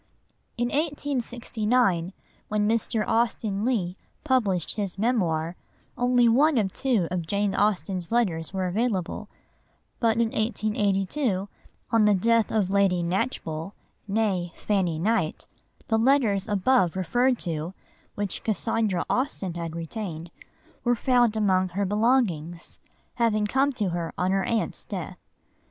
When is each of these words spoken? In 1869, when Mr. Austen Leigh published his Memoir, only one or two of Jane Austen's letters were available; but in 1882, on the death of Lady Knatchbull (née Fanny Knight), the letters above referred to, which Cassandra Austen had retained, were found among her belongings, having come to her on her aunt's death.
In 0.57 0.69
1869, 0.69 2.13
when 2.47 2.67
Mr. 2.67 3.07
Austen 3.07 3.63
Leigh 3.63 3.97
published 4.23 4.73
his 4.75 4.97
Memoir, 4.97 5.55
only 5.95 6.27
one 6.27 6.57
or 6.57 6.67
two 6.69 7.07
of 7.11 7.27
Jane 7.27 7.53
Austen's 7.53 8.11
letters 8.11 8.51
were 8.51 8.65
available; 8.65 9.29
but 9.99 10.17
in 10.17 10.31
1882, 10.31 11.47
on 11.91 12.05
the 12.05 12.15
death 12.15 12.49
of 12.51 12.71
Lady 12.71 13.03
Knatchbull 13.03 13.73
(née 14.09 14.51
Fanny 14.55 14.97
Knight), 14.97 15.45
the 15.87 15.99
letters 15.99 16.47
above 16.49 16.95
referred 16.95 17.37
to, 17.37 17.75
which 18.15 18.43
Cassandra 18.43 19.05
Austen 19.07 19.53
had 19.53 19.75
retained, 19.75 20.31
were 20.83 20.95
found 20.95 21.37
among 21.37 21.69
her 21.69 21.85
belongings, 21.85 22.79
having 23.17 23.45
come 23.45 23.71
to 23.73 23.89
her 23.89 24.11
on 24.17 24.31
her 24.31 24.45
aunt's 24.45 24.83
death. 24.83 25.19